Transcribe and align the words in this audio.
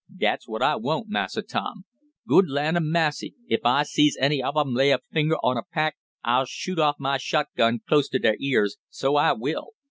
"Dat's 0.17 0.47
what 0.47 0.63
I 0.63 0.77
won't, 0.77 1.09
Massa 1.09 1.43
Tom. 1.43 1.85
Good 2.27 2.49
land 2.49 2.75
a 2.75 2.79
massy! 2.81 3.35
ef 3.51 3.59
I 3.63 3.83
sees 3.83 4.17
any 4.19 4.41
ob 4.41 4.57
'em 4.57 4.73
lay 4.73 4.89
a 4.89 4.97
finger 4.97 5.35
on 5.43 5.57
a 5.57 5.61
pack 5.63 5.95
I'll 6.23 6.45
shoot 6.45 6.79
off 6.79 6.95
my 6.97 7.19
shotgun 7.19 7.81
close 7.87 8.09
to 8.09 8.17
der 8.17 8.33
ears, 8.39 8.77
so 8.89 9.15
I 9.15 9.33
will. 9.33 9.73